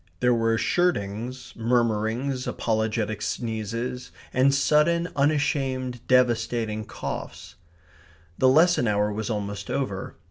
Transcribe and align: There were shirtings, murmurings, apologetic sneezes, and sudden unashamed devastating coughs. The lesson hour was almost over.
There 0.19 0.33
were 0.33 0.57
shirtings, 0.57 1.53
murmurings, 1.55 2.47
apologetic 2.47 3.21
sneezes, 3.21 4.11
and 4.33 4.51
sudden 4.51 5.09
unashamed 5.15 5.99
devastating 6.07 6.85
coughs. 6.85 7.53
The 8.39 8.49
lesson 8.49 8.87
hour 8.87 9.13
was 9.13 9.29
almost 9.29 9.69
over. 9.69 10.15